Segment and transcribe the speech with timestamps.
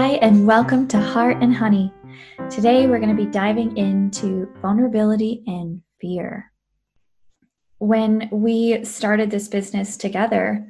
[0.00, 1.92] Hi, and welcome to Heart and Honey.
[2.48, 6.50] Today, we're going to be diving into vulnerability and fear.
[7.80, 10.66] When we started this business together,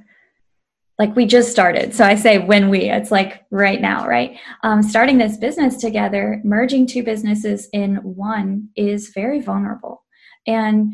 [0.98, 4.36] like we just started, so I say when we, it's like right now, right?
[4.64, 10.02] Um, starting this business together, merging two businesses in one is very vulnerable.
[10.48, 10.92] And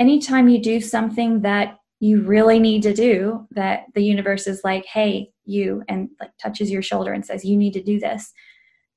[0.00, 4.84] anytime you do something that you really need to do, that the universe is like,
[4.84, 8.32] hey, you, and like touches your shoulder and says, you need to do this,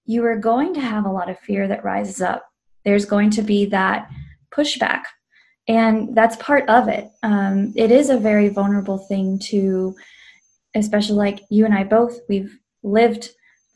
[0.06, 2.46] you are going to have a lot of fear that rises up.
[2.84, 4.10] There's going to be that
[4.52, 5.04] pushback.
[5.68, 7.10] And that's part of it.
[7.24, 9.96] Um, it is a very vulnerable thing to,
[10.76, 13.30] especially like you and I both, we've lived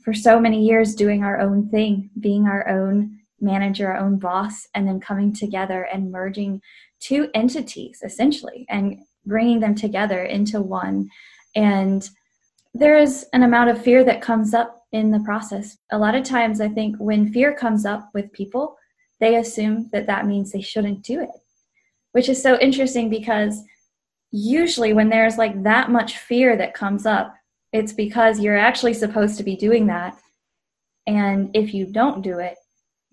[0.03, 4.67] for so many years doing our own thing, being our own manager, our own boss,
[4.73, 6.61] and then coming together and merging
[6.99, 11.07] two entities essentially and bringing them together into one.
[11.55, 12.07] And
[12.77, 15.77] there is an amount of fear that comes up in the process.
[15.93, 18.75] A lot of times, I think when fear comes up with people,
[19.21, 21.29] they assume that that means they shouldn't do it,
[22.11, 23.61] which is so interesting because
[24.31, 27.33] usually when there's like that much fear that comes up,
[27.71, 30.19] it's because you're actually supposed to be doing that.
[31.07, 32.57] And if you don't do it,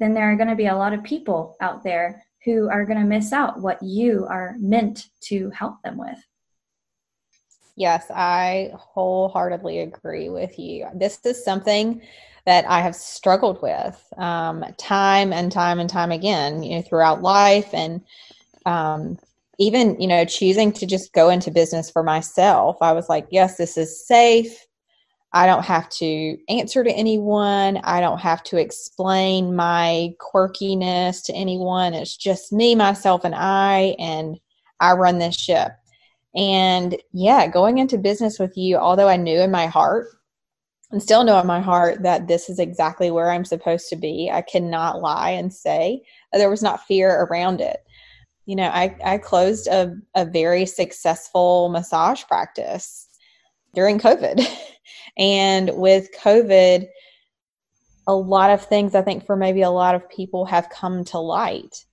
[0.01, 2.99] then there are going to be a lot of people out there who are going
[2.99, 6.19] to miss out what you are meant to help them with.
[7.77, 10.87] Yes, I wholeheartedly agree with you.
[10.95, 12.03] This is something
[12.45, 17.23] that I have struggled with um, time and time and time again, you know, throughout
[17.23, 18.03] life, and
[18.67, 19.19] um,
[19.59, 22.77] even you know, choosing to just go into business for myself.
[22.83, 24.67] I was like, yes, this is safe.
[25.33, 27.79] I don't have to answer to anyone.
[27.85, 31.95] I don't have to explain my quirkiness to anyone.
[31.95, 34.39] It's just me, myself, and I, and
[34.81, 35.73] I run this ship.
[36.35, 40.07] And yeah, going into business with you, although I knew in my heart
[40.91, 44.31] and still know in my heart that this is exactly where I'm supposed to be,
[44.33, 46.03] I cannot lie and say
[46.33, 47.79] there was not fear around it.
[48.45, 53.09] You know, I, I closed a, a very successful massage practice
[53.75, 54.47] during COVID.
[55.17, 56.87] and with COVID,
[58.07, 61.19] a lot of things I think for maybe a lot of people have come to
[61.19, 61.85] light.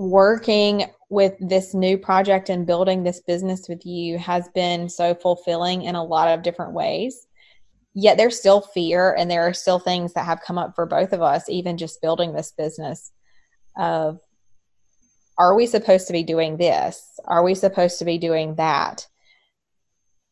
[0.00, 5.82] Working with this new project and building this business with you has been so fulfilling
[5.82, 7.26] in a lot of different ways.
[7.92, 11.12] Yet there's still fear, and there are still things that have come up for both
[11.12, 13.12] of us, even just building this business.
[13.76, 14.20] Of
[15.36, 17.20] are we supposed to be doing this?
[17.26, 19.06] Are we supposed to be doing that?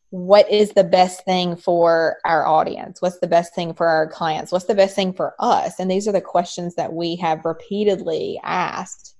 [0.09, 3.03] What is the best thing for our audience?
[3.03, 4.51] What's the best thing for our clients?
[4.51, 5.79] What's the best thing for us?
[5.79, 9.13] And these are the questions that we have repeatedly asked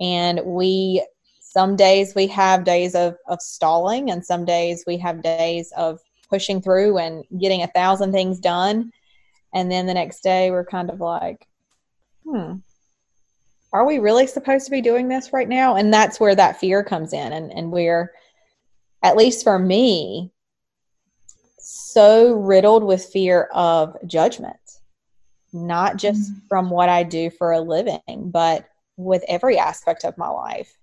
[0.00, 1.04] and we
[1.40, 5.98] some days we have days of, of stalling and some days we have days of
[6.28, 8.92] pushing through and getting a thousand things done.
[9.54, 11.46] And then the next day we're kind of like
[12.24, 12.54] hmm
[13.70, 15.76] are we really supposed to be doing this right now?
[15.76, 17.34] And that's where that fear comes in.
[17.34, 18.14] And, and we're
[19.02, 20.32] at least for me
[21.58, 24.56] so riddled with fear of judgment
[25.52, 26.46] not just mm-hmm.
[26.48, 28.67] from what i do for a living but
[28.98, 30.76] with every aspect of my life.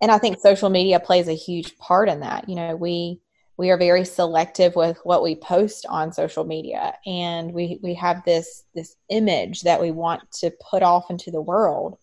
[0.00, 2.48] And I think social media plays a huge part in that.
[2.48, 3.20] You know, we
[3.58, 8.24] we are very selective with what we post on social media and we we have
[8.24, 11.98] this this image that we want to put off into the world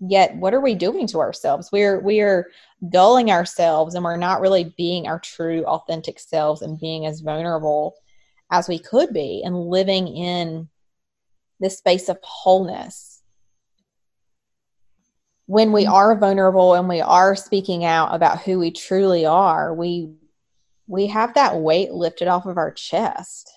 [0.00, 2.50] yet what are we doing to ourselves we're we're
[2.88, 7.94] dulling ourselves and we're not really being our true authentic selves and being as vulnerable
[8.50, 10.68] as we could be and living in
[11.60, 13.13] this space of wholeness
[15.46, 15.92] when we mm-hmm.
[15.92, 20.10] are vulnerable and we are speaking out about who we truly are, we
[20.86, 23.50] we have that weight lifted off of our chest.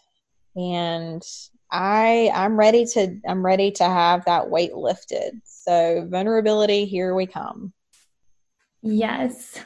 [0.55, 1.21] And
[1.71, 5.41] I I'm ready to I'm ready to have that weight lifted.
[5.43, 7.73] So vulnerability, here we come.
[8.81, 9.59] Yes.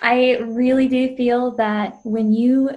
[0.00, 2.70] I really do feel that when you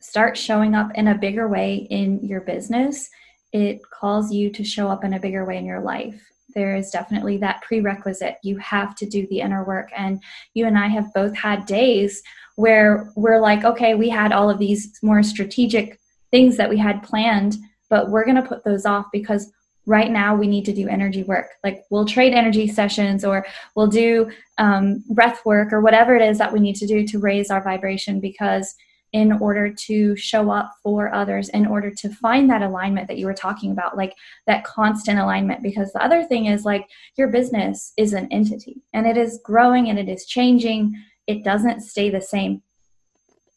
[0.00, 3.08] start showing up in a bigger way in your business,
[3.52, 6.90] it calls you to show up in a bigger way in your life there is
[6.90, 8.36] definitely that prerequisite.
[8.42, 9.90] You have to do the inner work.
[9.96, 10.22] And
[10.54, 12.22] you and I have both had days
[12.56, 15.98] where we're like, okay, we had all of these more strategic
[16.30, 17.56] things that we had planned,
[17.88, 19.50] but we're going to put those off because
[19.86, 21.46] right now we need to do energy work.
[21.64, 26.36] Like we'll trade energy sessions or we'll do um, breath work or whatever it is
[26.38, 28.74] that we need to do to raise our vibration because
[29.12, 33.26] in order to show up for others, in order to find that alignment that you
[33.26, 34.14] were talking about, like
[34.46, 35.62] that constant alignment.
[35.62, 39.88] Because the other thing is, like, your business is an entity and it is growing
[39.88, 40.94] and it is changing,
[41.26, 42.62] it doesn't stay the same.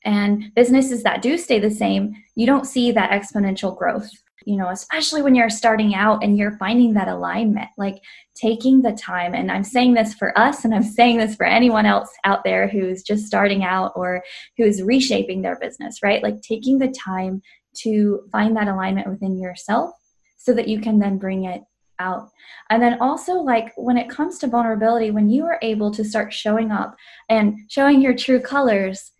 [0.04, 4.10] And businesses that do stay the same, you don't see that exponential growth
[4.46, 8.02] you know, especially when you're starting out and you're finding that alignment, like
[8.36, 9.34] taking the time.
[9.34, 12.68] And I'm saying this for us, and I'm saying this for anyone else out there
[12.68, 14.24] who's just starting out or
[14.58, 16.24] who's reshaping their business, right?
[16.24, 17.42] Like taking the time
[17.84, 19.92] to find that alignment within yourself
[20.38, 21.62] so that you can then bring it
[22.00, 22.30] out.
[22.70, 26.34] And then also, like when it comes to vulnerability, when you are able to start
[26.34, 26.96] showing up
[27.30, 29.12] and showing your true colors,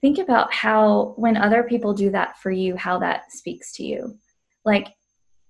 [0.00, 4.18] think about how when other people do that for you, how that speaks to you
[4.64, 4.88] like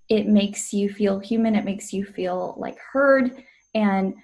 [0.09, 3.43] it makes you feel human it makes you feel like heard
[3.75, 4.15] and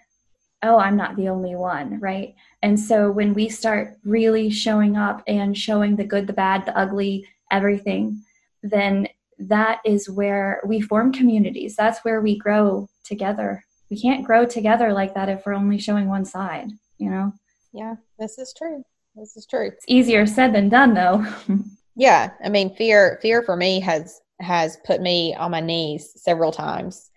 [0.63, 2.35] oh i'm not the only one right?
[2.63, 6.77] And so when we start really showing up and showing the good the bad the
[6.77, 8.23] ugly everything
[8.63, 9.07] then
[9.39, 11.77] that is where we form communities.
[11.77, 13.65] That's where we grow together.
[13.89, 17.33] We can't grow together like that if we're only showing one side you know?
[17.73, 18.83] Yeah this is true.
[19.15, 19.69] This is true.
[19.69, 21.25] It's easier said than done though.
[22.01, 26.53] Yeah i mean fear fear for me has has put me on my knees several
[26.53, 27.11] times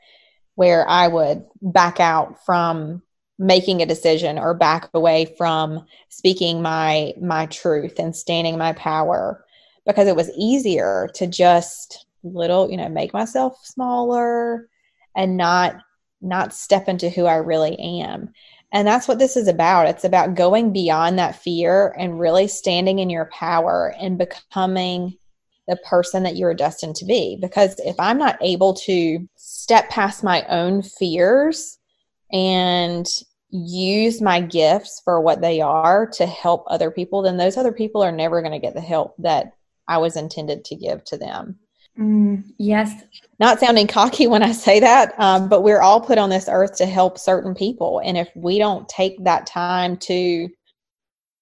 [0.55, 3.01] where I would back out from
[3.39, 9.43] making a decision or back away from speaking my my truth and standing my power
[9.85, 14.69] because it was easier to just little you know make myself smaller
[15.15, 15.75] and not
[16.21, 18.31] not step into who I really am.
[18.71, 19.87] And that's what this is about.
[19.87, 25.17] It's about going beyond that fear and really standing in your power and becoming
[25.71, 27.37] the person that you're destined to be.
[27.41, 31.79] Because if I'm not able to step past my own fears
[32.31, 33.07] and
[33.49, 38.03] use my gifts for what they are to help other people, then those other people
[38.03, 39.53] are never going to get the help that
[39.87, 41.57] I was intended to give to them.
[41.97, 43.03] Mm, yes.
[43.39, 46.77] Not sounding cocky when I say that, um, but we're all put on this earth
[46.77, 48.01] to help certain people.
[48.03, 50.49] And if we don't take that time to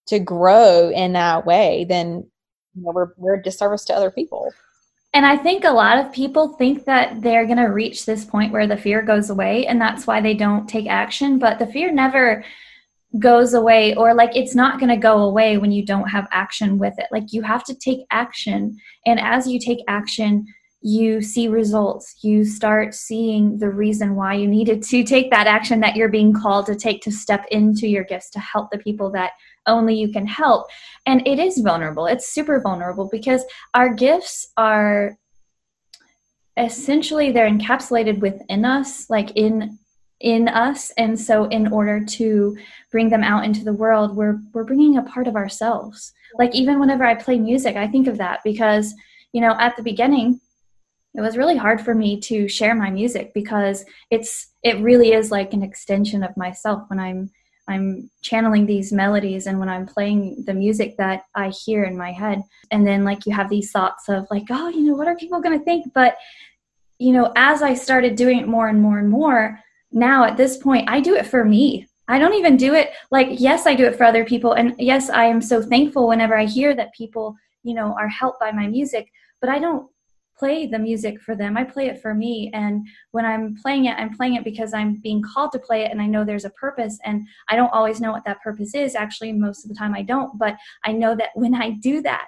[0.07, 2.27] to grow in that way, then
[2.75, 4.51] you know, we're we're a disservice to other people.
[5.13, 8.53] And I think a lot of people think that they're going to reach this point
[8.53, 11.39] where the fear goes away, and that's why they don't take action.
[11.39, 12.43] But the fear never
[13.17, 16.77] goes away, or like it's not going to go away when you don't have action
[16.77, 17.07] with it.
[17.11, 18.77] Like you have to take action.
[19.07, 20.45] And as you take action,
[20.81, 22.17] you see results.
[22.21, 26.33] You start seeing the reason why you needed to take that action that you're being
[26.33, 29.31] called to take to step into your gifts to help the people that
[29.69, 30.67] only you can help.
[31.05, 32.05] And it is vulnerable.
[32.05, 35.17] It's super vulnerable because our gifts are
[36.57, 39.79] essentially they're encapsulated within us, like in
[40.19, 42.57] in us and so in order to
[42.91, 46.79] bring them out into the world we're we're bringing a part of ourselves like even
[46.79, 48.93] whenever i play music i think of that because
[49.31, 50.39] you know at the beginning
[51.15, 55.31] it was really hard for me to share my music because it's it really is
[55.31, 57.29] like an extension of myself when i'm
[57.69, 62.11] I'm channeling these melodies and when I'm playing the music that I hear in my
[62.11, 62.41] head.
[62.71, 65.39] And then, like, you have these thoughts of, like, oh, you know, what are people
[65.41, 65.93] going to think?
[65.93, 66.17] But,
[66.97, 69.59] you know, as I started doing it more and more and more,
[69.91, 71.87] now at this point, I do it for me.
[72.07, 74.53] I don't even do it like, yes, I do it for other people.
[74.53, 78.39] And yes, I am so thankful whenever I hear that people, you know, are helped
[78.39, 79.11] by my music.
[79.41, 79.87] But I don't
[80.39, 81.57] play the music for them.
[81.57, 82.49] I play it for me.
[82.53, 85.91] And when I'm playing it, I'm playing it because I'm being called to play it
[85.91, 86.97] and I know there's a purpose.
[87.03, 88.95] And I don't always know what that purpose is.
[88.95, 90.39] Actually, most of the time I don't.
[90.39, 92.27] But I know that when I do that,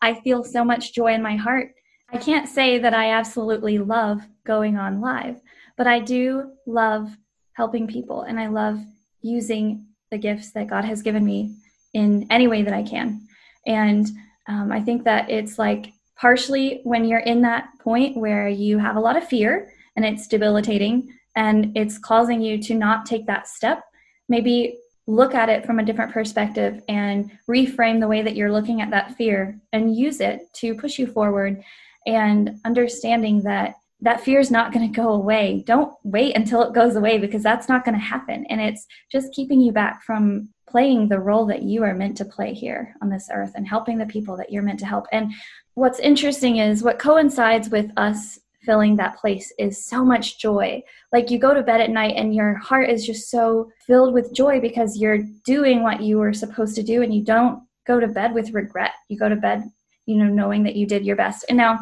[0.00, 1.72] I feel so much joy in my heart.
[2.12, 5.40] I can't say that I absolutely love going on live,
[5.76, 7.16] but I do love
[7.52, 8.80] helping people and I love
[9.22, 11.54] using the gifts that God has given me
[11.94, 13.26] in any way that I can.
[13.66, 14.10] And
[14.48, 18.96] um, I think that it's like partially when you're in that point where you have
[18.96, 23.48] a lot of fear and it's debilitating and it's causing you to not take that
[23.48, 23.82] step,
[24.28, 28.82] maybe look at it from a different perspective and reframe the way that you're looking
[28.82, 31.62] at that fear and use it to push you forward
[32.06, 35.62] and understanding that that fear is not going to go away.
[35.66, 38.46] Don't wait until it goes away because that's not going to happen.
[38.48, 42.24] And it's just keeping you back from playing the role that you are meant to
[42.24, 45.06] play here on this earth and helping the people that you're meant to help.
[45.12, 45.32] And
[45.74, 50.82] what's interesting is what coincides with us filling that place is so much joy.
[51.12, 54.34] Like you go to bed at night and your heart is just so filled with
[54.34, 58.06] joy because you're doing what you were supposed to do and you don't go to
[58.06, 58.92] bed with regret.
[59.08, 59.64] You go to bed,
[60.06, 61.44] you know, knowing that you did your best.
[61.48, 61.80] And now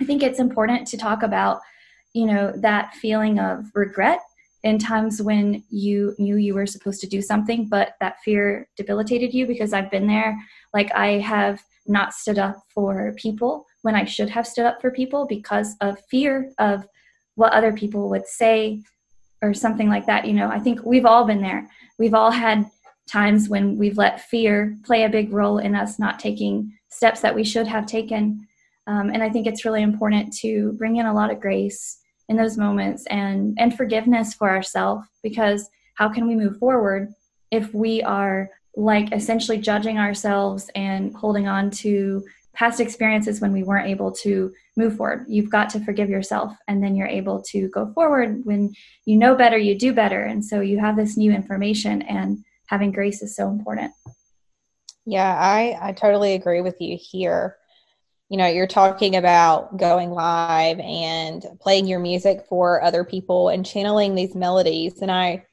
[0.00, 1.60] I think it's important to talk about,
[2.14, 4.20] you know, that feeling of regret
[4.62, 9.34] in times when you knew you were supposed to do something, but that fear debilitated
[9.34, 10.38] you because I've been there.
[10.72, 14.90] Like I have not stood up for people when I should have stood up for
[14.90, 16.86] people because of fear of
[17.34, 18.82] what other people would say
[19.42, 20.26] or something like that.
[20.26, 21.68] You know, I think we've all been there.
[21.98, 22.70] We've all had
[23.08, 27.34] times when we've let fear play a big role in us not taking steps that
[27.34, 28.46] we should have taken.
[28.86, 31.98] Um, and I think it's really important to bring in a lot of grace
[32.28, 37.12] in those moments and and forgiveness for ourselves because how can we move forward
[37.50, 42.24] if we are like essentially judging ourselves and holding on to
[42.54, 45.24] past experiences when we weren't able to move forward.
[45.28, 48.42] You've got to forgive yourself, and then you're able to go forward.
[48.44, 48.74] When
[49.04, 50.22] you know better, you do better.
[50.22, 53.92] And so you have this new information, and having grace is so important.
[55.04, 57.56] Yeah, I, I totally agree with you here.
[58.28, 63.66] You know, you're talking about going live and playing your music for other people and
[63.66, 65.02] channeling these melodies.
[65.02, 65.44] And I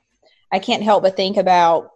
[0.52, 1.92] I can't help but think about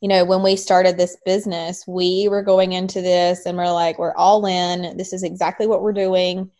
[0.00, 3.98] you know, when we started this business, we were going into this and we're like,
[3.98, 4.96] we're all in.
[4.96, 6.50] This is exactly what we're doing.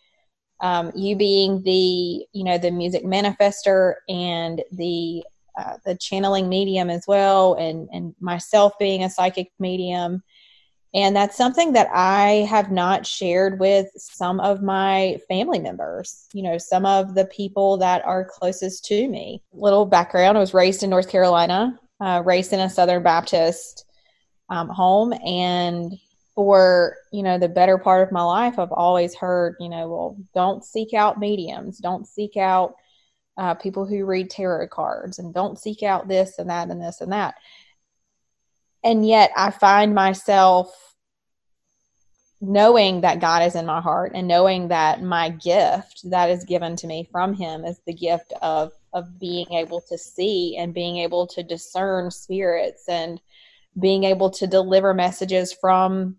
[0.61, 5.23] Um, you being the, you know, the music manifester and the
[5.57, 10.23] uh, the channeling medium as well, and and myself being a psychic medium,
[10.95, 16.27] and that's something that I have not shared with some of my family members.
[16.33, 19.43] You know, some of the people that are closest to me.
[19.53, 23.85] Little background: I was raised in North Carolina uh, raised in a Southern Baptist
[24.49, 25.13] um, home.
[25.25, 25.93] And
[26.35, 30.17] for, you know, the better part of my life, I've always heard, you know, well,
[30.35, 32.75] don't seek out mediums, don't seek out
[33.37, 37.01] uh, people who read tarot cards, and don't seek out this and that and this
[37.01, 37.35] and that.
[38.85, 40.89] And yet I find myself
[42.41, 46.77] knowing that God is in my heart and knowing that my gift that is given
[46.77, 50.99] to me from Him is the gift of of being able to see and being
[50.99, 53.21] able to discern spirits and
[53.79, 56.17] being able to deliver messages from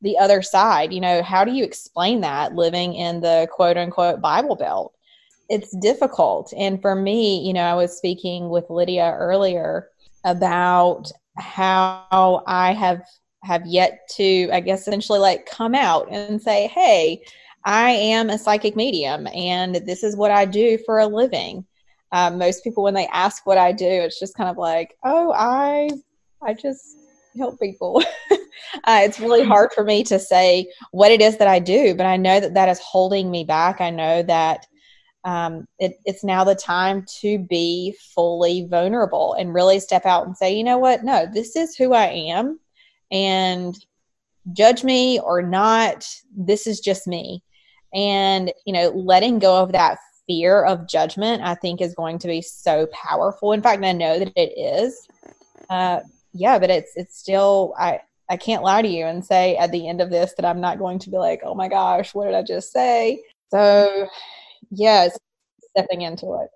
[0.00, 0.92] the other side.
[0.92, 4.94] You know, how do you explain that living in the quote unquote Bible Belt?
[5.48, 6.54] It's difficult.
[6.56, 9.88] And for me, you know, I was speaking with Lydia earlier
[10.24, 13.02] about how I have
[13.42, 17.22] have yet to, I guess, essentially like come out and say, hey,
[17.64, 21.64] I am a psychic medium and this is what I do for a living.
[22.12, 25.32] Um, most people, when they ask what I do, it's just kind of like, oh,
[25.32, 25.90] I,
[26.42, 26.96] I just
[27.36, 28.02] help people.
[28.30, 32.06] uh, it's really hard for me to say what it is that I do, but
[32.06, 33.80] I know that that is holding me back.
[33.80, 34.66] I know that
[35.24, 40.36] um, it, it's now the time to be fully vulnerable and really step out and
[40.36, 41.04] say, you know what?
[41.04, 42.58] No, this is who I am.
[43.12, 43.76] And
[44.52, 47.42] judge me or not, this is just me.
[47.92, 49.98] And, you know, letting go of that
[50.30, 53.50] fear of judgment, I think, is going to be so powerful.
[53.50, 55.08] In fact, I know that it is.
[55.68, 56.00] Uh,
[56.32, 59.88] yeah, but it's it's still I I can't lie to you and say at the
[59.88, 62.34] end of this that I'm not going to be like, oh my gosh, what did
[62.36, 63.24] I just say?
[63.50, 64.06] So,
[64.70, 65.18] yes,
[65.70, 66.50] stepping into it.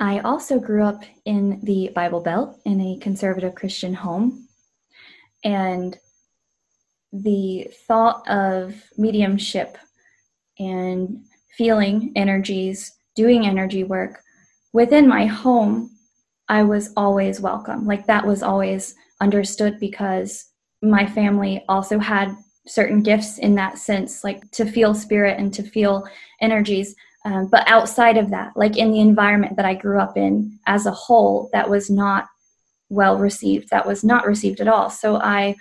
[0.00, 4.48] I also grew up in the Bible Belt in a conservative Christian home.
[5.44, 5.96] And
[7.12, 9.78] the thought of mediumship
[10.58, 11.24] and
[11.56, 14.24] feeling energies, doing energy work
[14.74, 15.90] within my home,
[16.48, 17.86] I was always welcome.
[17.86, 20.50] Like that was always understood because
[20.82, 25.62] my family also had certain gifts in that sense, like to feel spirit and to
[25.62, 26.06] feel
[26.42, 26.94] energies.
[27.24, 30.84] Um, but outside of that, like in the environment that I grew up in as
[30.84, 32.26] a whole, that was not
[32.90, 33.70] well received.
[33.70, 34.90] That was not received at all.
[34.90, 35.56] So I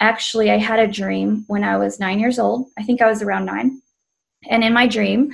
[0.00, 2.66] actually I had a dream when I was nine years old.
[2.76, 3.80] I think I was around nine,
[4.50, 5.30] and in my dream,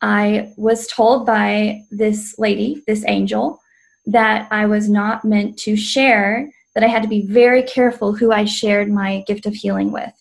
[0.00, 3.60] I was told by this lady, this angel,
[4.06, 8.32] that I was not meant to share, that I had to be very careful who
[8.32, 10.12] I shared my gift of healing with.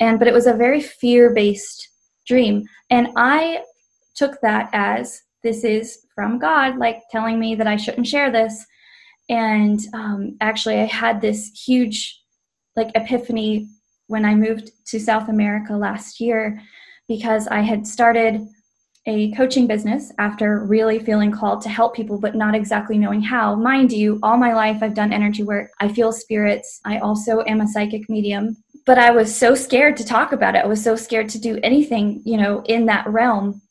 [0.00, 1.88] And but it was a very fear-based
[2.26, 2.64] dream.
[2.88, 3.64] And I
[4.14, 8.64] took that as this is from God, like telling me that I shouldn't share this.
[9.28, 12.18] And um, actually, I had this huge,
[12.76, 13.68] like, epiphany
[14.06, 16.62] when I moved to South America last year
[17.08, 18.46] because I had started
[19.06, 23.54] a coaching business after really feeling called to help people, but not exactly knowing how.
[23.54, 25.70] Mind you, all my life I've done energy work.
[25.80, 26.80] I feel spirits.
[26.84, 28.56] I also am a psychic medium.
[28.84, 30.64] But I was so scared to talk about it.
[30.64, 33.62] I was so scared to do anything, you know, in that realm.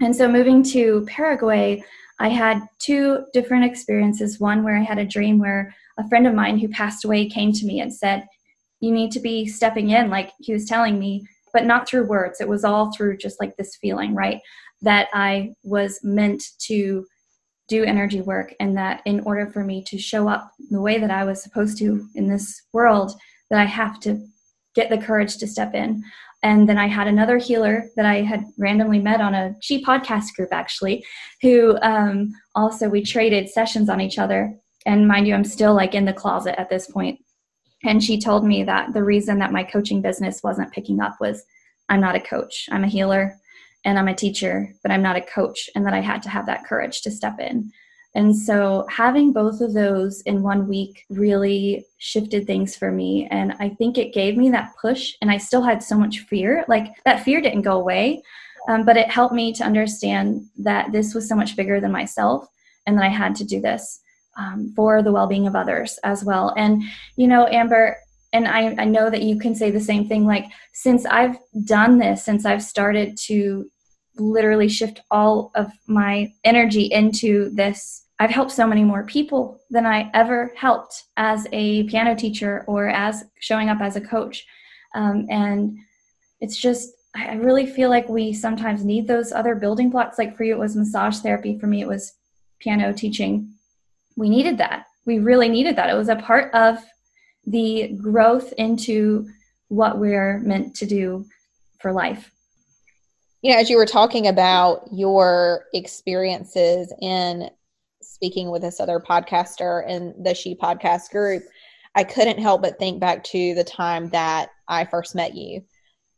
[0.00, 1.82] And so moving to Paraguay,
[2.20, 4.38] I had two different experiences.
[4.38, 7.52] One where I had a dream where a friend of mine who passed away came
[7.52, 8.26] to me and said,
[8.80, 11.26] You need to be stepping in, like he was telling me,
[11.56, 12.38] but not through words.
[12.38, 14.42] It was all through just like this feeling, right?
[14.82, 17.06] That I was meant to
[17.66, 21.10] do energy work and that in order for me to show up the way that
[21.10, 23.12] I was supposed to in this world,
[23.48, 24.22] that I have to
[24.74, 26.04] get the courage to step in.
[26.42, 30.34] And then I had another healer that I had randomly met on a She podcast
[30.36, 31.06] group, actually,
[31.40, 34.54] who um, also we traded sessions on each other.
[34.84, 37.18] And mind you, I'm still like in the closet at this point.
[37.84, 41.44] And she told me that the reason that my coaching business wasn't picking up was
[41.88, 42.68] I'm not a coach.
[42.70, 43.38] I'm a healer
[43.84, 46.46] and I'm a teacher, but I'm not a coach, and that I had to have
[46.46, 47.70] that courage to step in.
[48.16, 53.28] And so having both of those in one week really shifted things for me.
[53.30, 55.12] And I think it gave me that push.
[55.20, 56.64] And I still had so much fear.
[56.66, 58.22] Like that fear didn't go away,
[58.68, 62.48] um, but it helped me to understand that this was so much bigger than myself
[62.86, 64.00] and that I had to do this
[64.36, 66.54] um, for the well being of others as well.
[66.56, 66.82] And,
[67.16, 67.96] you know, Amber,
[68.32, 71.96] and I, I know that you can say the same thing like since i've done
[71.96, 73.70] this since i've started to
[74.18, 79.86] literally shift all of my energy into this i've helped so many more people than
[79.86, 84.46] i ever helped as a piano teacher or as showing up as a coach.
[84.94, 85.78] Um, and
[86.40, 90.18] it's just i really feel like we sometimes need those other building blocks.
[90.18, 91.58] Like for you it was massage therapy.
[91.58, 92.14] For me it was
[92.58, 93.52] piano teaching
[94.16, 96.78] we needed that we really needed that it was a part of
[97.46, 99.28] the growth into
[99.68, 101.24] what we're meant to do
[101.78, 102.30] for life.
[103.40, 107.48] You know, as you were talking about your experiences in
[108.02, 111.44] speaking with this other podcaster in the She Podcast group,
[111.94, 115.62] I couldn't help but think back to the time that I first met you.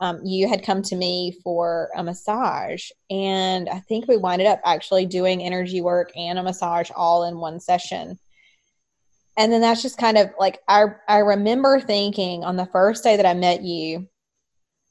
[0.01, 4.61] Um, you had come to me for a massage, and I think we winded up
[4.65, 8.19] actually doing energy work and a massage all in one session
[9.39, 13.17] and then that's just kind of like I I remember thinking on the first day
[13.17, 14.09] that I met you,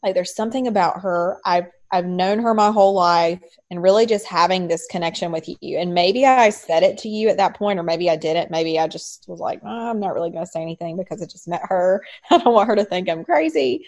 [0.01, 1.37] like there's something about her.
[1.45, 5.77] I've I've known her my whole life and really just having this connection with you.
[5.77, 8.51] And maybe I said it to you at that point, or maybe I didn't.
[8.51, 11.25] Maybe I just was like, oh, I'm not really going to say anything because I
[11.25, 12.03] just met her.
[12.29, 13.85] I don't want her to think I'm crazy.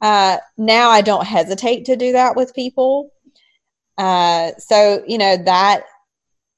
[0.00, 3.10] Uh, now I don't hesitate to do that with people.
[3.96, 5.84] Uh, so you know that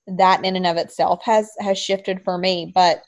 [0.07, 2.73] that in and of itself has has shifted for me.
[2.75, 3.03] But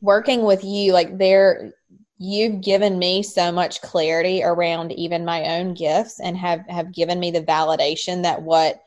[0.00, 1.72] working with you like there
[2.18, 7.20] you've given me so much clarity around even my own gifts and have have given
[7.20, 8.80] me the validation that what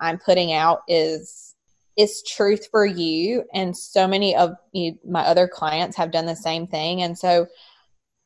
[0.00, 1.54] i'm putting out is
[1.96, 6.36] is truth for you and so many of you, my other clients have done the
[6.36, 7.46] same thing and so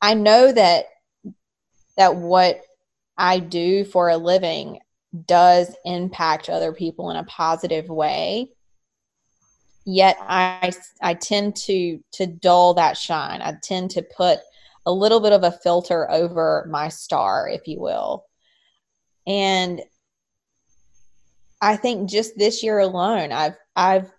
[0.02, 0.86] i know that
[1.96, 2.60] that what
[3.16, 4.80] i do for a living
[5.26, 8.48] does impact other people in a positive way
[9.84, 13.42] yet I I tend to to dull that shine.
[13.42, 14.40] I tend to put
[14.86, 18.26] a little bit of a filter over my star, if you will.
[19.26, 19.82] And
[21.60, 24.10] I think just this year alone, I've I've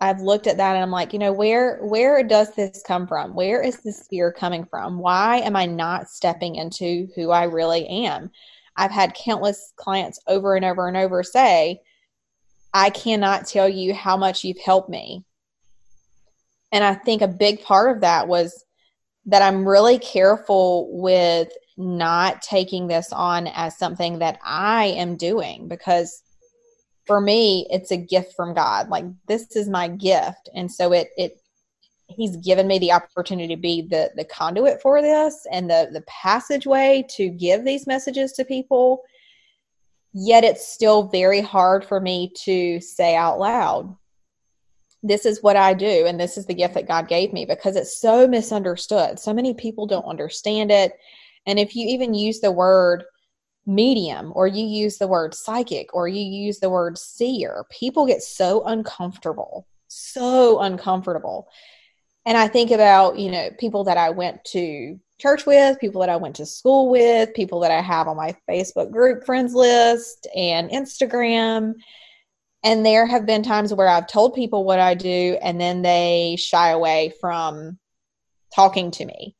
[0.00, 3.34] I've looked at that and I'm like, you know, where where does this come from?
[3.34, 4.98] Where is this fear coming from?
[4.98, 8.30] Why am I not stepping into who I really am?
[8.76, 11.82] I've had countless clients over and over and over say,
[12.72, 15.24] I cannot tell you how much you've helped me.
[16.72, 18.64] And I think a big part of that was
[19.26, 25.68] that I'm really careful with not taking this on as something that I am doing
[25.68, 26.22] because
[27.10, 28.88] for me it's a gift from God.
[28.88, 31.40] Like this is my gift and so it it
[32.06, 36.02] he's given me the opportunity to be the the conduit for this and the the
[36.02, 39.02] passageway to give these messages to people
[40.12, 43.96] yet it's still very hard for me to say out loud
[45.02, 47.74] this is what I do and this is the gift that God gave me because
[47.74, 49.18] it's so misunderstood.
[49.18, 50.92] So many people don't understand it.
[51.46, 53.04] And if you even use the word
[53.70, 58.22] medium or you use the word psychic or you use the word seer, people get
[58.22, 61.48] so uncomfortable, so uncomfortable.
[62.26, 66.10] And I think about, you know, people that I went to church with, people that
[66.10, 70.26] I went to school with, people that I have on my Facebook group friends list
[70.34, 71.74] and Instagram.
[72.62, 76.36] And there have been times where I've told people what I do and then they
[76.38, 77.78] shy away from
[78.54, 79.34] talking to me.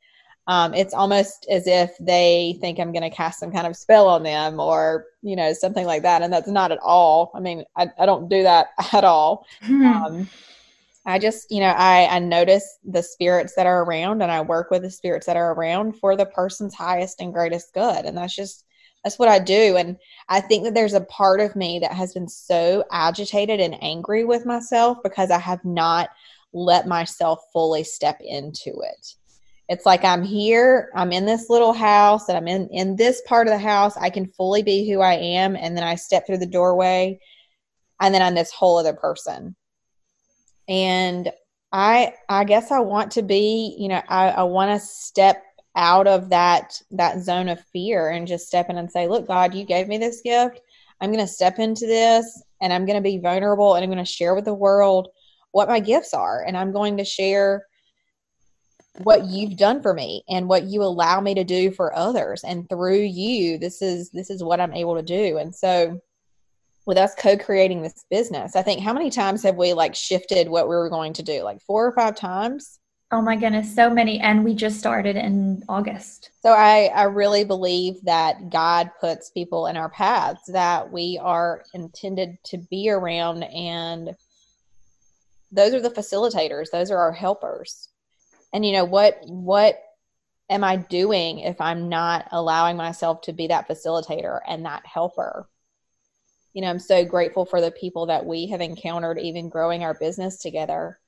[0.47, 4.07] Um, it's almost as if they think I'm going to cast some kind of spell
[4.07, 6.23] on them or, you know, something like that.
[6.23, 7.31] And that's not at all.
[7.35, 9.45] I mean, I, I don't do that at all.
[9.63, 9.85] Mm-hmm.
[9.85, 10.29] Um,
[11.05, 14.69] I just, you know, I, I notice the spirits that are around and I work
[14.69, 18.05] with the spirits that are around for the person's highest and greatest good.
[18.05, 18.65] And that's just,
[19.03, 19.77] that's what I do.
[19.77, 19.97] And
[20.29, 24.25] I think that there's a part of me that has been so agitated and angry
[24.25, 26.09] with myself because I have not
[26.53, 29.15] let myself fully step into it.
[29.69, 33.47] It's like I'm here, I'm in this little house, and I'm in in this part
[33.47, 33.95] of the house.
[33.97, 37.19] I can fully be who I am, and then I step through the doorway,
[38.01, 39.55] and then I'm this whole other person
[40.67, 41.31] and
[41.71, 45.43] i i guess i want to be you know i, I want to step
[45.75, 49.55] out of that that zone of fear and just step in and say look god
[49.55, 50.59] you gave me this gift
[51.01, 54.03] i'm going to step into this and i'm going to be vulnerable and i'm going
[54.03, 55.09] to share with the world
[55.51, 57.65] what my gifts are and I'm going to share
[58.99, 62.43] what you've done for me and what you allow me to do for others.
[62.43, 65.37] And through you this is this is what I'm able to do.
[65.37, 66.01] And so
[66.85, 70.67] with us co-creating this business i think how many times have we like shifted what
[70.67, 71.43] we were going to do?
[71.43, 72.79] Like four or five times?
[73.11, 74.19] Oh my goodness so many.
[74.19, 76.31] And we just started in august.
[76.41, 81.63] So i i really believe that god puts people in our paths that we are
[81.73, 83.43] intended to be around.
[83.43, 84.15] And
[85.51, 86.71] those are the facilitators.
[86.71, 87.90] Those are our helpers
[88.53, 89.81] and you know what what
[90.49, 95.47] am i doing if i'm not allowing myself to be that facilitator and that helper
[96.53, 99.93] you know, I'm so grateful for the people that we have encountered, even growing our
[99.93, 100.99] business together.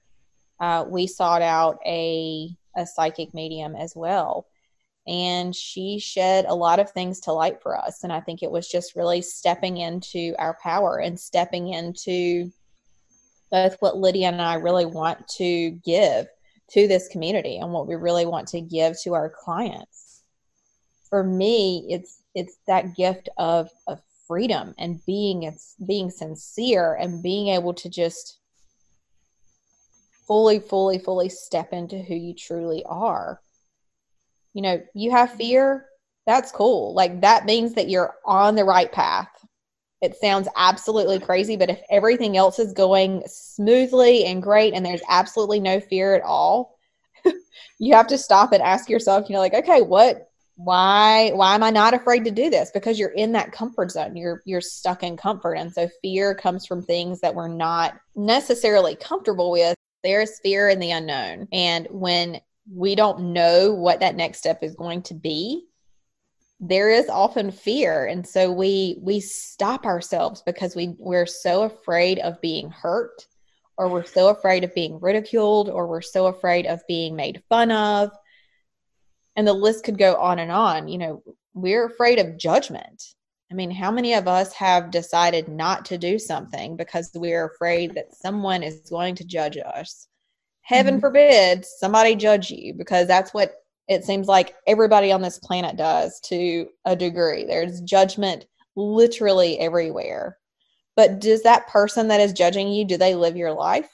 [0.60, 4.48] Uh, we sought out a a psychic medium as well,
[5.06, 8.04] and she shed a lot of things to light for us.
[8.04, 12.52] And I think it was just really stepping into our power and stepping into
[13.52, 16.28] both what Lydia and I really want to give
[16.72, 20.22] to this community and what we really want to give to our clients.
[21.10, 27.22] For me, it's it's that gift of of freedom and being it's being sincere and
[27.22, 28.40] being able to just
[30.28, 33.40] fully fully fully step into who you truly are.
[34.54, 35.86] You know you have fear
[36.26, 36.94] that's cool.
[36.94, 39.30] Like that means that you're on the right path
[40.04, 45.02] it sounds absolutely crazy but if everything else is going smoothly and great and there's
[45.10, 46.78] absolutely no fear at all
[47.80, 51.64] you have to stop and ask yourself you know like okay what why why am
[51.64, 52.72] i not afraid to do this?
[52.72, 54.16] Because you're in that comfort zone.
[54.16, 55.54] You're you're stuck in comfort.
[55.54, 59.76] And so fear comes from things that we're not necessarily comfortable with.
[60.04, 61.48] There's fear in the unknown.
[61.52, 62.40] And when
[62.72, 65.66] we don't know what that next step is going to be
[66.68, 68.06] there is often fear.
[68.06, 73.28] And so we we stop ourselves because we we're so afraid of being hurt
[73.78, 77.72] or we're so afraid of being ridiculed or we're so afraid of being made fun
[77.72, 78.12] of.
[79.36, 80.88] And the list could go on and on.
[80.88, 81.24] You know
[81.54, 83.04] we're afraid of judgment.
[83.52, 87.94] I mean how many of us have decided not to do something because we're afraid
[87.96, 90.08] that someone is going to judge us?
[90.62, 91.02] Heaven mm-hmm.
[91.02, 93.54] forbid somebody judge you because that's what
[93.88, 100.38] it seems like everybody on this planet does to a degree there's judgment literally everywhere
[100.96, 103.90] but does that person that is judging you do they live your life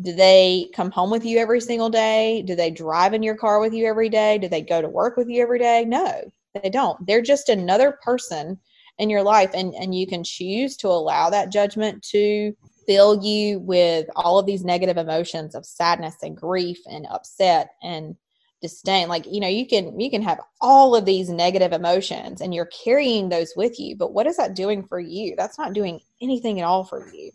[0.00, 2.42] do they come home with you every single day?
[2.42, 4.38] Do they drive in your car with you every day?
[4.38, 5.84] Do they go to work with you every day?
[5.84, 6.22] No,
[6.54, 7.04] they don't.
[7.06, 8.58] They're just another person
[8.98, 12.54] in your life and and you can choose to allow that judgment to
[12.86, 18.14] fill you with all of these negative emotions of sadness and grief and upset and
[18.60, 22.54] disdain like you know you can you can have all of these negative emotions and
[22.54, 25.34] you're carrying those with you but what is that doing for you?
[25.36, 27.30] That's not doing anything at all for you.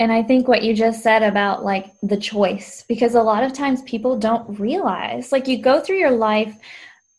[0.00, 3.52] And I think what you just said about like the choice, because a lot of
[3.52, 6.56] times people don't realize, like you go through your life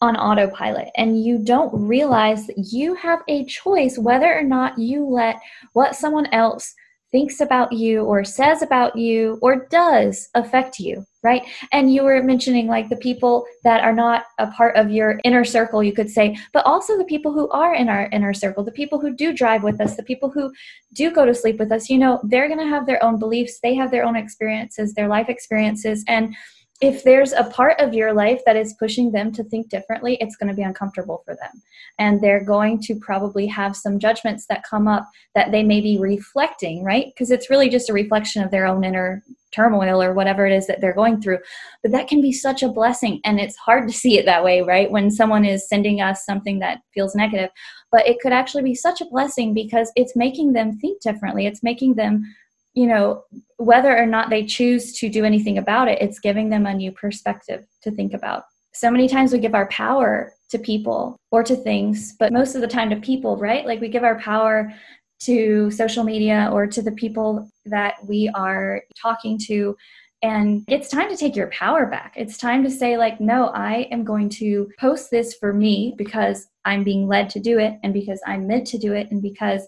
[0.01, 5.05] on autopilot and you don't realize that you have a choice whether or not you
[5.05, 5.41] let
[5.73, 6.73] what someone else
[7.11, 11.43] thinks about you or says about you or does affect you right?
[11.73, 15.43] And you were mentioning like the people that are not a part of your inner
[15.43, 18.71] circle you could say but also the people who are in our inner circle the
[18.71, 20.51] people who do drive with us the people who
[20.93, 21.89] do go to sleep with us.
[21.89, 25.07] You know they're going to have their own beliefs they have their own experiences their
[25.07, 26.35] life experiences and
[26.81, 30.37] if there's a part of your life that is pushing them to think differently, it's
[30.37, 31.61] going to be uncomfortable for them.
[31.97, 35.97] And they're going to probably have some judgments that come up that they may be
[35.99, 37.07] reflecting, right?
[37.07, 40.67] Because it's really just a reflection of their own inner turmoil or whatever it is
[40.67, 41.39] that they're going through.
[41.83, 43.19] But that can be such a blessing.
[43.25, 44.89] And it's hard to see it that way, right?
[44.89, 47.49] When someone is sending us something that feels negative.
[47.91, 51.45] But it could actually be such a blessing because it's making them think differently.
[51.45, 52.23] It's making them
[52.73, 53.23] you know,
[53.57, 56.91] whether or not they choose to do anything about it, it's giving them a new
[56.91, 58.43] perspective to think about.
[58.73, 62.61] So many times we give our power to people or to things, but most of
[62.61, 63.65] the time to people, right?
[63.65, 64.73] Like we give our power
[65.21, 69.75] to social media or to the people that we are talking to.
[70.21, 72.13] And it's time to take your power back.
[72.15, 76.47] It's time to say, like, no, I am going to post this for me because
[76.65, 79.65] I'm being led to do it and because I'm meant to do it and because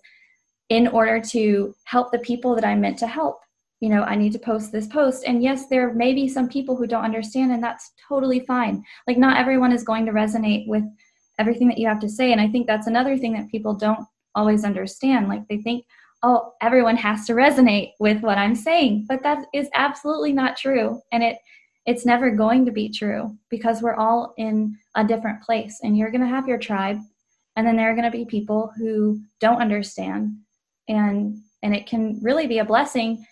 [0.72, 3.42] in order to help the people that I'm meant to help.
[3.82, 5.26] You know, I need to post this post.
[5.28, 8.82] And yes, there may be some people who don't understand, and that's totally fine.
[9.06, 10.86] Like, not everyone is going to resonate with
[11.40, 12.32] everything that you have to say.
[12.32, 15.28] And I think that's another thing that people don't always understand.
[15.28, 15.84] Like, they think,
[16.24, 19.08] oh, everyone has to resonate with what I'm saying.
[19.10, 21.02] But that is absolutely not true.
[21.12, 21.40] And it,
[21.86, 26.12] it's never going to be true because we're all in a different place and you're
[26.12, 27.02] going to have your tribe
[27.58, 30.38] and then there are going to be people who don't understand
[30.92, 33.26] and and it can really be a blessing.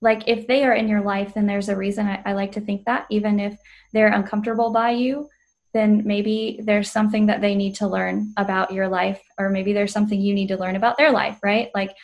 [0.00, 2.60] Like if they are in your life then there's a reason I, I, like to
[2.60, 3.06] think that.
[3.10, 3.56] Even if
[3.92, 5.28] they're uncomfortable by you
[5.72, 9.92] then maybe there's something that they need to learn about your life or maybe there's
[9.92, 11.70] something you need to learn about their life right?
[11.74, 11.94] Like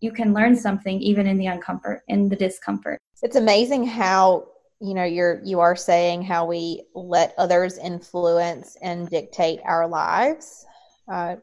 [0.00, 2.98] you can learn something even in the uncomfort in the discomfort.
[3.22, 4.48] It's amazing how
[4.80, 10.66] you know you're you are saying how we let others influence and dictate our lives.
[11.10, 11.36] Uh,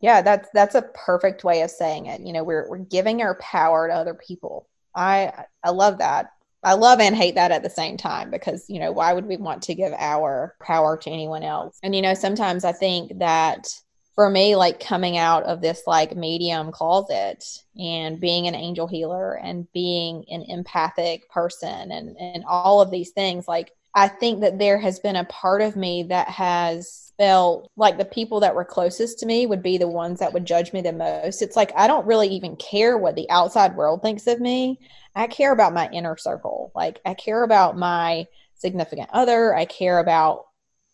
[0.00, 3.34] yeah that's that's a perfect way of saying it you know we're we're giving our
[3.36, 4.66] power to other people
[4.98, 6.32] I I love that.
[6.64, 9.36] I love and hate that at the same time because, you know, why would we
[9.36, 11.78] want to give our power to anyone else?
[11.84, 13.68] And, you know, sometimes I think that
[14.16, 17.44] for me, like coming out of this like medium closet
[17.78, 23.10] and being an angel healer and being an empathic person and, and all of these
[23.10, 27.70] things, like I think that there has been a part of me that has felt
[27.76, 30.72] like the people that were closest to me would be the ones that would judge
[30.72, 31.42] me the most.
[31.42, 34.78] It's like I don't really even care what the outside world thinks of me.
[35.14, 36.72] I care about my inner circle.
[36.74, 39.54] Like I care about my significant other.
[39.54, 40.46] I care about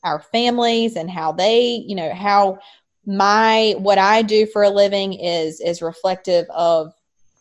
[0.02, 2.58] our families and how they, you know, how
[3.06, 6.92] my what I do for a living is is reflective of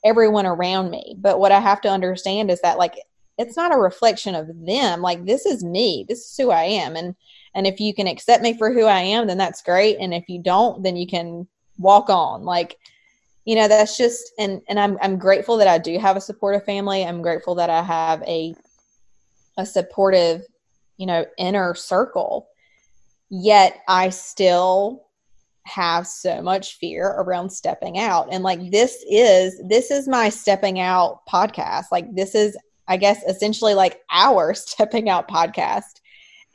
[0.04, 1.16] everyone around me.
[1.18, 2.96] But what I have to understand is that like
[3.38, 5.02] it's not a reflection of them.
[5.02, 6.06] Like this is me.
[6.08, 6.96] This is who I am.
[6.96, 7.16] And
[7.56, 9.98] and if you can accept me for who I am, then that's great.
[10.00, 12.44] And if you don't, then you can walk on.
[12.44, 12.78] Like,
[13.46, 16.66] you know, that's just and and I'm I'm grateful that I do have a supportive
[16.66, 17.04] family.
[17.04, 18.56] I'm grateful that I have a
[19.58, 20.42] a supportive,
[20.98, 22.48] you know, inner circle.
[23.30, 25.04] Yet I still
[25.66, 28.30] have so much fear around stepping out.
[28.32, 31.86] And like this is this is my stepping out podcast.
[31.92, 36.00] Like this is I guess essentially like our stepping out podcast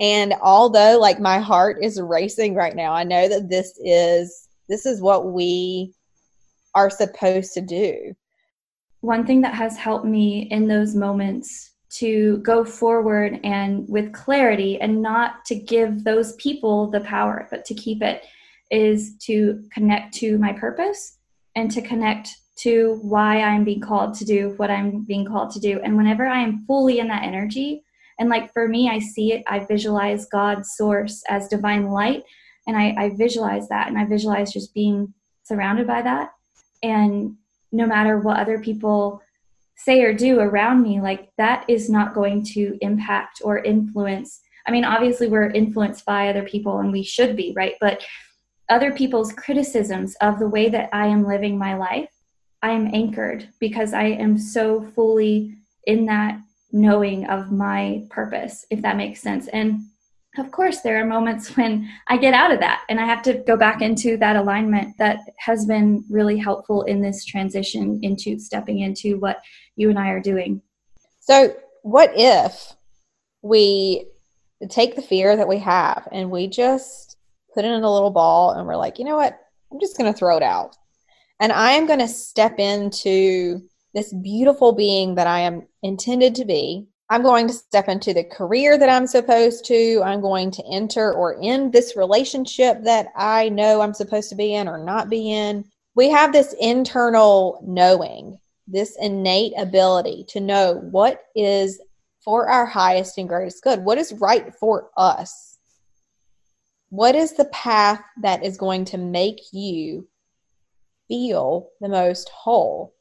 [0.01, 4.87] and although like my heart is racing right now, I know that this is this
[4.87, 5.95] is what we
[6.75, 8.15] are supposed to do.
[9.01, 14.81] One thing that has helped me in those moments to go forward and with clarity
[14.81, 18.25] and not to give those people the power, but to keep it
[18.71, 21.19] is to connect to my purpose
[21.57, 25.61] and to connect to why I'm being called to do what I'm being called to
[25.61, 25.81] do.
[25.83, 27.85] And whenever I am fully in that energy,
[28.19, 32.25] and like for me, I see it, I visualize God's source as divine light.
[32.67, 36.33] And I, I visualize that and I visualize just being surrounded by that.
[36.83, 37.37] And
[37.73, 39.23] no matter what other people
[39.77, 44.41] say or do around me, like that is not going to impact or influence.
[44.67, 47.75] I mean, obviously, we're influenced by other people and we should be, right?
[47.81, 48.05] But
[48.69, 52.11] other people's criticisms of the way that I am living my life,
[52.61, 55.55] I am anchored because I am so fully
[55.87, 56.39] in that
[56.73, 59.49] knowing of my purpose, if that makes sense.
[59.49, 59.81] And
[60.39, 63.35] of course, there are moments when I get out of that and I have to
[63.35, 68.81] go back into that alignment that has been really helpful in this transition into stepping
[68.81, 69.41] into what
[69.77, 70.63] you and I are doing.
[71.21, 72.75] So, what if
[73.43, 74.07] we
[74.69, 77.17] take the fear that we have and we just
[77.55, 79.39] put it in a little ball and we're like, you know what?
[79.73, 80.77] I'm just going to throw it out.
[81.41, 83.63] And I am going to step into
[83.95, 86.87] this beautiful being that I am intended to be.
[87.11, 90.03] I'm going to step into the career that I'm supposed to.
[90.05, 94.55] I'm going to enter or end this relationship that I know I'm supposed to be
[94.55, 95.65] in or not be in.
[95.95, 101.81] We have this internal knowing, this innate ability to know what is
[102.23, 105.57] for our highest and greatest good, what is right for us.
[106.91, 110.07] What is the path that is going to make you
[111.09, 112.95] feel the most whole?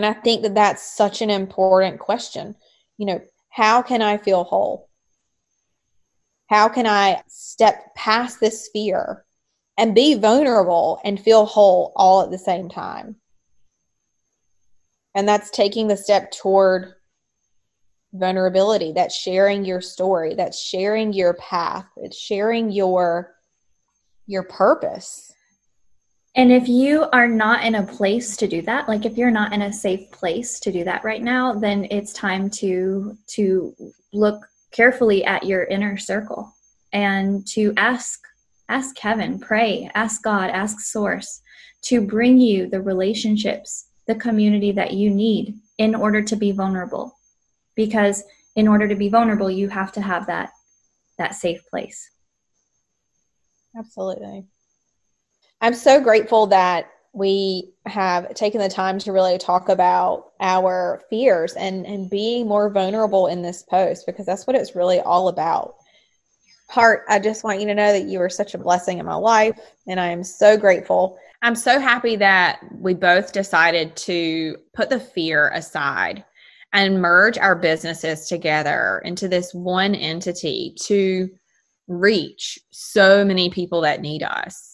[0.00, 2.56] And I think that that's such an important question.
[2.96, 4.88] You know, how can I feel whole?
[6.46, 9.26] How can I step past this fear
[9.76, 13.16] and be vulnerable and feel whole all at the same time?
[15.14, 16.94] And that's taking the step toward
[18.14, 18.92] vulnerability.
[18.92, 20.34] That's sharing your story.
[20.34, 21.84] That's sharing your path.
[21.98, 23.34] It's sharing your
[24.26, 25.30] your purpose
[26.36, 29.52] and if you are not in a place to do that, like if you're not
[29.52, 33.74] in a safe place to do that right now, then it's time to to
[34.12, 36.54] look carefully at your inner circle
[36.92, 38.20] and to ask
[38.68, 41.42] ask heaven, pray, ask God, ask source
[41.82, 47.18] to bring you the relationships, the community that you need in order to be vulnerable.
[47.74, 48.22] Because
[48.54, 50.50] in order to be vulnerable, you have to have that
[51.18, 52.08] that safe place.
[53.76, 54.46] Absolutely.
[55.60, 61.54] I'm so grateful that we have taken the time to really talk about our fears
[61.54, 65.76] and and being more vulnerable in this post because that's what it's really all about.
[66.68, 69.16] Heart, I just want you to know that you are such a blessing in my
[69.16, 71.18] life and I am so grateful.
[71.42, 76.24] I'm so happy that we both decided to put the fear aside
[76.72, 81.28] and merge our businesses together into this one entity to
[81.88, 84.69] reach so many people that need us.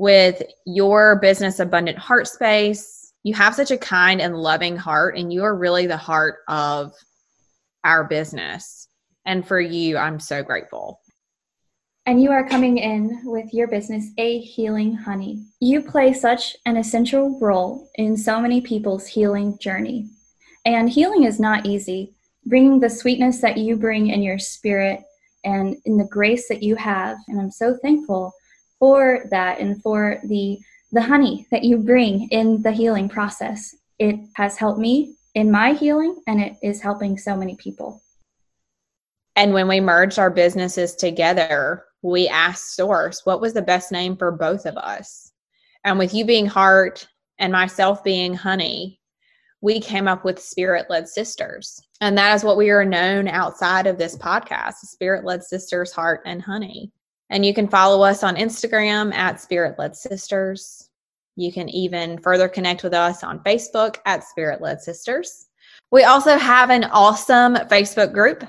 [0.00, 5.30] With your business, Abundant Heart Space, you have such a kind and loving heart, and
[5.30, 6.94] you are really the heart of
[7.84, 8.88] our business.
[9.26, 11.02] And for you, I'm so grateful.
[12.06, 15.44] And you are coming in with your business, A Healing Honey.
[15.60, 20.08] You play such an essential role in so many people's healing journey.
[20.64, 22.14] And healing is not easy.
[22.46, 25.02] Bringing the sweetness that you bring in your spirit
[25.44, 27.18] and in the grace that you have.
[27.28, 28.32] And I'm so thankful
[28.80, 30.58] for that and for the
[30.92, 33.76] the honey that you bring in the healing process.
[34.00, 38.02] It has helped me in my healing and it is helping so many people.
[39.36, 44.16] And when we merged our businesses together, we asked Source, what was the best name
[44.16, 45.30] for both of us?
[45.84, 47.06] And with you being Heart
[47.38, 49.00] and myself being Honey,
[49.60, 51.80] we came up with Spirit Led Sisters.
[52.00, 56.22] And that is what we are known outside of this podcast Spirit Led Sisters, Heart
[56.26, 56.90] and Honey.
[57.30, 60.90] And you can follow us on Instagram at Spirit Led Sisters.
[61.36, 65.46] You can even further connect with us on Facebook at Spirit Led Sisters.
[65.92, 68.44] We also have an awesome Facebook group.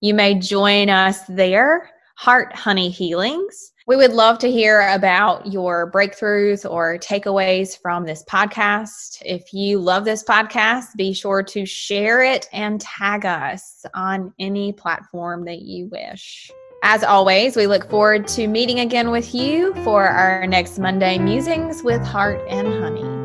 [0.00, 3.72] You may join us there, Heart Honey Healings.
[3.88, 9.22] We would love to hear about your breakthroughs or takeaways from this podcast.
[9.24, 14.72] If you love this podcast, be sure to share it and tag us on any
[14.72, 16.50] platform that you wish.
[16.88, 21.82] As always, we look forward to meeting again with you for our next Monday Musings
[21.82, 23.15] with Heart and Honey.